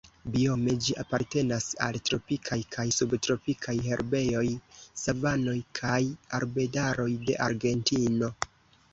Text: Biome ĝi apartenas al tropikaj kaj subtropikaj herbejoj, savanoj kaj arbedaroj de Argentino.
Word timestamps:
Biome 0.33 0.71
ĝi 0.83 0.93
apartenas 1.01 1.65
al 1.87 1.97
tropikaj 2.09 2.57
kaj 2.75 2.85
subtropikaj 2.95 3.75
herbejoj, 3.89 4.45
savanoj 5.01 5.53
kaj 5.81 5.99
arbedaroj 6.39 7.09
de 7.29 7.37
Argentino. 7.49 8.31